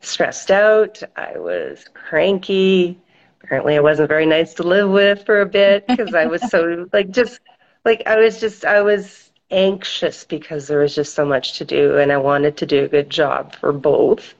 stressed 0.01 0.51
out, 0.51 1.01
I 1.15 1.37
was 1.37 1.85
cranky. 1.93 2.99
Apparently 3.43 3.75
I 3.75 3.79
wasn't 3.81 4.09
very 4.09 4.25
nice 4.25 4.53
to 4.55 4.63
live 4.63 4.89
with 4.89 5.25
for 5.25 5.41
a 5.41 5.45
bit 5.45 5.85
because 5.87 6.13
I 6.13 6.25
was 6.25 6.41
so 6.49 6.87
like 6.93 7.11
just 7.11 7.39
like 7.85 8.03
I 8.05 8.17
was 8.17 8.39
just 8.39 8.65
I 8.65 8.81
was 8.81 9.31
anxious 9.51 10.23
because 10.23 10.67
there 10.67 10.79
was 10.79 10.95
just 10.95 11.13
so 11.13 11.25
much 11.25 11.57
to 11.57 11.65
do 11.65 11.97
and 11.97 12.11
I 12.11 12.17
wanted 12.17 12.57
to 12.57 12.65
do 12.65 12.83
a 12.85 12.87
good 12.87 13.09
job 13.09 13.55
for 13.55 13.73
both. 13.73 14.33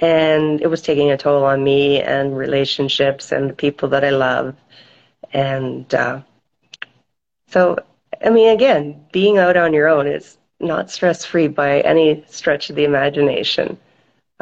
And 0.00 0.60
it 0.60 0.66
was 0.68 0.82
taking 0.82 1.10
a 1.12 1.16
toll 1.16 1.44
on 1.44 1.62
me 1.64 2.02
and 2.02 2.36
relationships 2.36 3.32
and 3.32 3.48
the 3.48 3.54
people 3.54 3.88
that 3.90 4.04
I 4.04 4.10
love. 4.10 4.56
And 5.32 5.92
uh, 5.94 6.20
so, 7.48 7.76
I 8.24 8.30
mean, 8.30 8.50
again, 8.50 9.04
being 9.12 9.38
out 9.38 9.56
on 9.56 9.72
your 9.72 9.88
own 9.88 10.06
is 10.06 10.38
not 10.60 10.90
stress 10.90 11.24
free 11.24 11.48
by 11.48 11.80
any 11.80 12.24
stretch 12.28 12.70
of 12.70 12.76
the 12.76 12.84
imagination. 12.84 13.78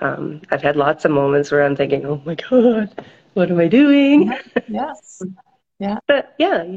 Um, 0.00 0.40
I've 0.50 0.62
had 0.62 0.76
lots 0.76 1.04
of 1.04 1.10
moments 1.10 1.50
where 1.52 1.62
I'm 1.62 1.76
thinking, 1.76 2.04
oh 2.06 2.22
my 2.24 2.34
God, 2.34 3.04
what 3.34 3.50
am 3.50 3.60
I 3.60 3.68
doing? 3.68 4.32
Yes. 4.66 5.22
Yeah. 5.78 5.98
but 6.08 6.34
yeah, 6.38 6.76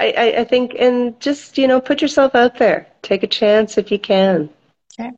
I, 0.00 0.14
I, 0.16 0.40
I 0.40 0.44
think, 0.44 0.74
and 0.78 1.20
just, 1.20 1.58
you 1.58 1.68
know, 1.68 1.80
put 1.80 2.00
yourself 2.00 2.34
out 2.34 2.56
there. 2.56 2.86
Take 3.02 3.22
a 3.22 3.26
chance 3.26 3.76
if 3.76 3.90
you 3.92 3.98
can. 3.98 4.48
Okay. 4.98 5.10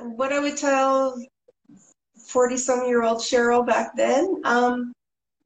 What 0.00 0.32
I 0.32 0.38
would 0.38 0.56
tell 0.56 1.20
40 2.16 2.56
some 2.56 2.86
year 2.86 3.02
old 3.02 3.18
Cheryl 3.18 3.66
back 3.66 3.96
then, 3.96 4.40
um, 4.44 4.92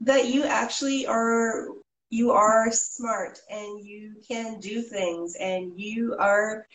that 0.01 0.27
you 0.27 0.45
actually 0.45 1.07
are 1.07 1.69
you 2.11 2.31
are 2.31 2.71
smart 2.71 3.41
and 3.51 3.85
you 3.85 4.15
can 4.27 4.61
do 4.61 4.83
things 4.83 5.35
and 5.41 5.73
you 5.81 6.15
are 6.19 6.67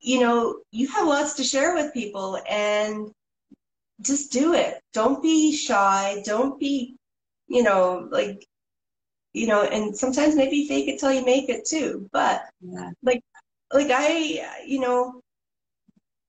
you 0.00 0.20
know 0.20 0.60
you 0.70 0.86
have 0.86 1.06
lots 1.06 1.34
to 1.34 1.44
share 1.44 1.74
with 1.74 1.92
people 1.92 2.38
and 2.48 3.10
just 4.00 4.32
do 4.32 4.54
it 4.54 4.80
don't 4.92 5.22
be 5.22 5.54
shy 5.54 6.22
don't 6.24 6.58
be 6.58 6.96
you 7.48 7.62
know 7.62 8.08
like 8.10 8.46
you 9.32 9.46
know, 9.46 9.62
and 9.62 9.96
sometimes 9.96 10.34
maybe 10.34 10.68
fake 10.68 10.88
it 10.88 10.98
till 10.98 11.12
you 11.12 11.24
make 11.24 11.48
it 11.48 11.64
too. 11.64 12.08
But 12.12 12.44
yeah. 12.60 12.90
like, 13.02 13.22
like 13.72 13.90
I, 13.90 14.62
you 14.66 14.80
know, 14.80 15.20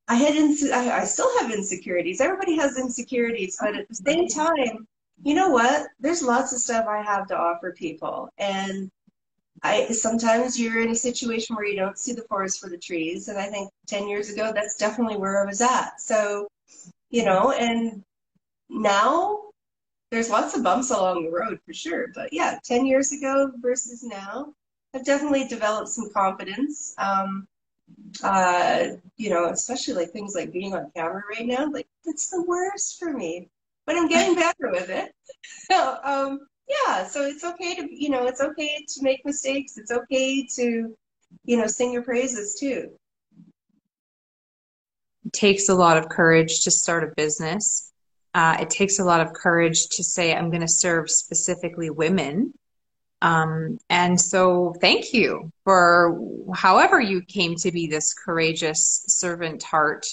I 0.07 0.15
had, 0.15 0.35
ins- 0.35 0.71
I, 0.71 1.01
I 1.01 1.03
still 1.05 1.29
have 1.39 1.51
insecurities. 1.51 2.21
Everybody 2.21 2.55
has 2.57 2.77
insecurities, 2.77 3.57
but 3.59 3.75
at 3.75 3.87
the 3.87 3.95
same 3.95 4.27
mm-hmm. 4.27 4.39
time, 4.39 4.87
you 5.23 5.33
know 5.33 5.49
what? 5.49 5.87
There's 5.99 6.21
lots 6.21 6.53
of 6.53 6.59
stuff 6.59 6.85
I 6.87 7.01
have 7.01 7.27
to 7.27 7.37
offer 7.37 7.71
people, 7.71 8.29
and 8.37 8.89
I 9.61 9.87
sometimes 9.87 10.59
you're 10.59 10.81
in 10.81 10.89
a 10.89 10.95
situation 10.95 11.55
where 11.55 11.65
you 11.65 11.77
don't 11.77 11.97
see 11.97 12.11
the 12.11 12.23
forest 12.23 12.59
for 12.59 12.69
the 12.69 12.77
trees, 12.77 13.29
and 13.29 13.37
I 13.37 13.45
think 13.45 13.69
ten 13.87 14.09
years 14.09 14.29
ago 14.29 14.51
that's 14.53 14.75
definitely 14.75 15.17
where 15.17 15.41
I 15.41 15.45
was 15.45 15.61
at. 15.61 16.01
So, 16.01 16.47
you 17.09 17.23
know, 17.23 17.51
and 17.51 18.03
now 18.69 19.42
there's 20.13 20.29
lots 20.29 20.55
of 20.55 20.61
bumps 20.61 20.91
along 20.91 21.23
the 21.23 21.31
road 21.31 21.59
for 21.65 21.73
sure. 21.73 22.09
But 22.13 22.31
yeah, 22.31 22.59
10 22.63 22.85
years 22.85 23.11
ago 23.11 23.51
versus 23.59 24.03
now, 24.03 24.53
I've 24.93 25.03
definitely 25.03 25.47
developed 25.47 25.89
some 25.89 26.11
confidence. 26.13 26.93
Um, 26.99 27.47
uh, 28.23 28.89
you 29.17 29.31
know, 29.31 29.49
especially 29.49 29.95
like 29.95 30.11
things 30.11 30.35
like 30.35 30.53
being 30.53 30.75
on 30.75 30.91
camera 30.95 31.23
right 31.35 31.47
now, 31.47 31.67
like 31.69 31.87
it's 32.05 32.29
the 32.29 32.43
worst 32.43 32.99
for 32.99 33.11
me, 33.11 33.49
but 33.87 33.95
I'm 33.95 34.07
getting 34.07 34.35
better 34.35 34.71
with 34.71 34.89
it. 34.89 35.11
So, 35.69 35.97
um, 36.03 36.47
yeah, 36.69 37.05
so 37.05 37.23
it's 37.23 37.43
okay 37.43 37.75
to, 37.75 37.87
you 37.91 38.09
know, 38.09 38.27
it's 38.27 38.39
okay 38.39 38.85
to 38.87 39.03
make 39.03 39.25
mistakes. 39.25 39.77
It's 39.77 39.91
okay 39.91 40.45
to, 40.55 40.95
you 41.43 41.57
know, 41.57 41.67
sing 41.67 41.91
your 41.91 42.01
praises 42.01 42.57
too. 42.57 42.91
It 45.25 45.33
takes 45.33 45.69
a 45.69 45.75
lot 45.75 45.97
of 45.97 46.07
courage 46.07 46.61
to 46.61 46.71
start 46.71 47.03
a 47.03 47.13
business 47.17 47.92
uh, 48.33 48.57
it 48.61 48.69
takes 48.69 48.99
a 48.99 49.03
lot 49.03 49.21
of 49.21 49.33
courage 49.33 49.87
to 49.89 50.03
say, 50.03 50.33
I'm 50.33 50.49
going 50.49 50.61
to 50.61 50.67
serve 50.67 51.09
specifically 51.09 51.89
women. 51.89 52.53
Um, 53.21 53.77
and 53.89 54.19
so, 54.19 54.75
thank 54.81 55.13
you 55.13 55.51
for 55.63 56.19
however 56.53 56.99
you 56.99 57.21
came 57.21 57.55
to 57.57 57.71
be 57.71 57.87
this 57.87 58.13
courageous 58.13 59.05
servant 59.07 59.63
heart. 59.63 60.07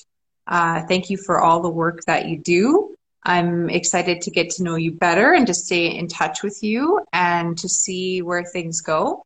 Uh, 0.47 0.83
thank 0.87 1.11
you 1.11 1.17
for 1.17 1.41
all 1.41 1.61
the 1.61 1.71
work 1.71 2.05
that 2.07 2.29
you 2.29 2.39
do. 2.39 2.95
I'm 3.23 3.69
excited 3.69 4.23
to 4.23 4.31
get 4.31 4.51
to 4.51 4.63
know 4.63 4.77
you 4.77 4.93
better 4.93 5.33
and 5.33 5.47
to 5.47 5.55
stay 5.55 5.97
in 5.97 6.09
touch 6.09 6.43
with 6.43 6.63
you 6.63 7.01
and 7.13 7.59
to 7.59 7.69
see 7.69 8.23
where 8.23 8.45
things 8.45 8.81
go. 8.81 9.25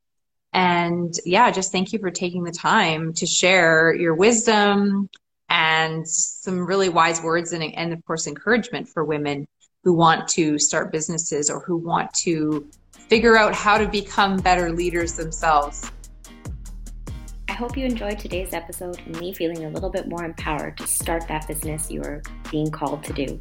And 0.53 1.13
yeah, 1.25 1.51
just 1.51 1.73
thank 1.73 1.93
you 1.93 1.99
for 1.99 2.11
taking 2.11 2.45
the 2.45 2.53
time 2.53 3.13
to 3.15 3.27
share 3.27 3.95
your 3.95 4.15
wisdom, 4.15 5.09
and 5.55 6.07
some 6.07 6.67
really 6.67 6.89
wise 6.89 7.23
words 7.23 7.53
and, 7.53 7.63
and 7.63 7.93
of 7.93 8.05
course 8.05 8.27
encouragement 8.27 8.89
for 8.89 9.05
women 9.05 9.47
who 9.85 9.95
want 9.95 10.27
to 10.27 10.59
start 10.59 10.91
businesses 10.91 11.49
or 11.49 11.61
who 11.61 11.77
want 11.77 12.13
to 12.13 12.69
figure 12.91 13.39
out 13.39 13.55
how 13.55 13.79
to 13.79 13.87
become 13.87 14.37
better 14.39 14.73
leaders 14.73 15.13
themselves. 15.13 15.93
I 17.49 17.53
hope 17.53 17.77
you 17.77 17.85
enjoyed 17.85 18.19
today's 18.19 18.53
episode 18.53 19.01
and 19.07 19.17
me 19.21 19.33
feeling 19.33 19.65
a 19.65 19.71
little 19.71 19.91
bit 19.91 20.09
more 20.09 20.25
empowered 20.25 20.77
to 20.79 20.89
start 20.89 21.29
that 21.29 21.47
business 21.47 21.89
you 21.89 22.03
are 22.03 22.21
being 22.51 22.69
called 22.69 23.05
to 23.05 23.13
do. 23.13 23.41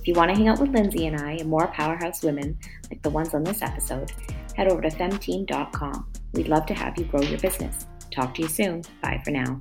If 0.00 0.06
you 0.06 0.14
want 0.14 0.30
to 0.30 0.36
hang 0.36 0.46
out 0.46 0.60
with 0.60 0.70
Lyndsie 0.70 1.08
and 1.08 1.20
I 1.20 1.32
and 1.32 1.50
more 1.50 1.66
powerhouse 1.66 2.22
women 2.22 2.56
like 2.88 3.02
the 3.02 3.10
ones 3.10 3.34
on 3.34 3.42
this 3.42 3.62
episode, 3.62 4.12
head 4.54 4.68
over 4.68 4.80
to 4.80 4.90
femteam.com. 4.90 6.06
We'd 6.34 6.46
love 6.46 6.66
to 6.66 6.74
have 6.74 6.96
you 6.96 7.04
grow 7.06 7.22
your 7.22 7.40
business. 7.40 7.88
Talk 8.12 8.34
to 8.34 8.42
you 8.42 8.48
soon. 8.48 8.82
Bye 9.02 9.20
for 9.24 9.32
now. 9.32 9.60